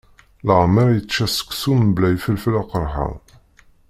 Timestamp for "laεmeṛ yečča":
0.47-1.25